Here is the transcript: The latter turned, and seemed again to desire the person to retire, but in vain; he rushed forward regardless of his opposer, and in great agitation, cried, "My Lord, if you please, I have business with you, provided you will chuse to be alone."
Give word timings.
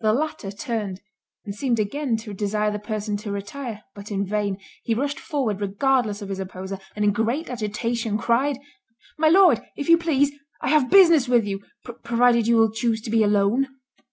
The 0.00 0.12
latter 0.12 0.50
turned, 0.50 1.00
and 1.44 1.54
seemed 1.54 1.78
again 1.78 2.16
to 2.16 2.34
desire 2.34 2.72
the 2.72 2.80
person 2.80 3.16
to 3.18 3.30
retire, 3.30 3.84
but 3.94 4.10
in 4.10 4.26
vain; 4.26 4.58
he 4.82 4.96
rushed 4.96 5.20
forward 5.20 5.60
regardless 5.60 6.20
of 6.20 6.28
his 6.28 6.40
opposer, 6.40 6.80
and 6.96 7.04
in 7.04 7.12
great 7.12 7.48
agitation, 7.48 8.18
cried, 8.18 8.58
"My 9.16 9.28
Lord, 9.28 9.60
if 9.76 9.88
you 9.88 9.96
please, 9.96 10.32
I 10.60 10.70
have 10.70 10.90
business 10.90 11.28
with 11.28 11.44
you, 11.46 11.60
provided 12.02 12.48
you 12.48 12.56
will 12.56 12.72
chuse 12.72 13.00
to 13.02 13.10
be 13.10 13.22
alone." 13.22 13.68